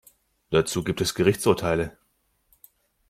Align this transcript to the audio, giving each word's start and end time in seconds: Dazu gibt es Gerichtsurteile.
Dazu 0.49 0.83
gibt 0.83 0.99
es 1.01 1.13
Gerichtsurteile. 1.13 1.95